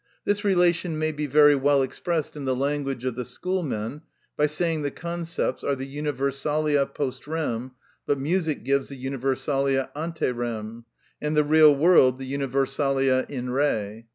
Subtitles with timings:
[0.25, 4.01] This relation may be very well expressed in the language of the schoolmen
[4.35, 7.73] by saying the concepts are the universalia post rem,
[8.07, 10.85] but music gives the universalia ante rem,
[11.21, 14.07] and the real world the universalia in re.